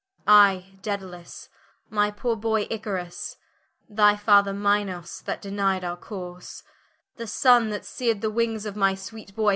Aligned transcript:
I 0.25 0.77
Dedalus, 0.81 1.47
my 1.91 2.09
poore 2.09 2.35
Boy 2.35 2.65
Icarus, 2.71 3.37
Thy 3.87 4.15
Father 4.17 4.51
Minos, 4.51 5.21
that 5.25 5.43
deni'de 5.43 5.83
our 5.83 5.95
course, 5.95 6.63
The 7.17 7.27
Sunne 7.27 7.69
that 7.69 7.85
sear'd 7.85 8.21
the 8.21 8.31
wings 8.31 8.65
of 8.65 8.75
my 8.75 8.95
sweet 8.95 9.35
Boy. 9.35 9.49